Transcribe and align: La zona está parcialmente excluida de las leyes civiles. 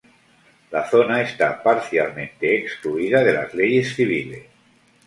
La 0.71 0.81
zona 0.89 1.21
está 1.21 1.61
parcialmente 1.61 2.57
excluida 2.57 3.23
de 3.23 3.33
las 3.33 3.53
leyes 3.53 3.93
civiles. 3.93 4.45